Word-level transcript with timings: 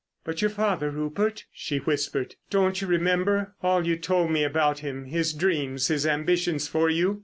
"But 0.23 0.41
your 0.41 0.49
father, 0.49 0.89
Rupert?" 0.89 1.45
she 1.53 1.77
whispered. 1.77 2.33
"Don't 2.49 2.81
you 2.81 2.87
remember—all 2.87 3.85
you 3.85 3.97
told 3.97 4.31
me 4.31 4.43
about 4.43 4.79
him, 4.79 5.05
his 5.05 5.31
dreams, 5.31 5.89
his 5.89 6.07
ambitions 6.07 6.67
for 6.67 6.89
you? 6.89 7.19